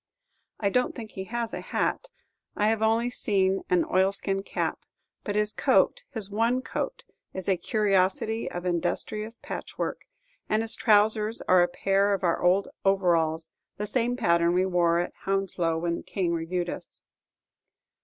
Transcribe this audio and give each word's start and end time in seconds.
I 0.59 0.71
don't 0.71 0.95
think 0.95 1.11
he 1.11 1.25
has 1.25 1.53
a 1.53 1.61
hat 1.61 2.07
I 2.55 2.69
have 2.69 2.81
only 2.81 3.11
seen 3.11 3.61
an 3.69 3.85
oilskin 3.85 4.41
cap; 4.41 4.79
but 5.23 5.35
his 5.35 5.53
coat, 5.53 6.05
his 6.09 6.27
one 6.27 6.63
coat, 6.63 7.03
is 7.35 7.47
a 7.47 7.55
curiosity 7.55 8.49
of 8.49 8.65
industrious 8.65 9.37
patchwork; 9.37 10.07
and 10.49 10.63
his 10.63 10.73
trousers 10.73 11.43
are 11.43 11.61
a 11.61 11.67
pair 11.67 12.15
of 12.15 12.23
our 12.23 12.41
old 12.41 12.67
overalls, 12.83 13.53
the 13.77 13.85
same 13.85 14.17
pattern 14.17 14.53
we 14.53 14.65
wore 14.65 14.97
at 14.97 15.13
Hounslow 15.25 15.77
when 15.77 15.97
the 15.97 16.01
King 16.01 16.33
reviewed 16.33 16.71
us. 16.71 17.03